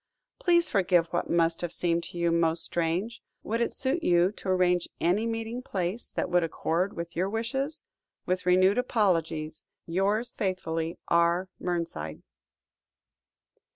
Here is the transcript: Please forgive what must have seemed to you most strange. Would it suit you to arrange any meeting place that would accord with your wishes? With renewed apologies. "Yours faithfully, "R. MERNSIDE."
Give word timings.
Please 0.39 0.67
forgive 0.67 1.05
what 1.13 1.29
must 1.29 1.61
have 1.61 1.71
seemed 1.71 2.03
to 2.05 2.17
you 2.17 2.31
most 2.31 2.63
strange. 2.63 3.21
Would 3.43 3.61
it 3.61 3.71
suit 3.71 4.01
you 4.01 4.31
to 4.31 4.49
arrange 4.49 4.89
any 4.99 5.27
meeting 5.27 5.61
place 5.61 6.09
that 6.09 6.27
would 6.27 6.43
accord 6.43 6.93
with 6.93 7.15
your 7.15 7.29
wishes? 7.29 7.83
With 8.25 8.47
renewed 8.47 8.79
apologies. 8.79 9.63
"Yours 9.85 10.35
faithfully, 10.35 10.97
"R. 11.07 11.49
MERNSIDE." 11.59 12.23